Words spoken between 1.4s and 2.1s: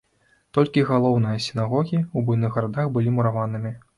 сінагогі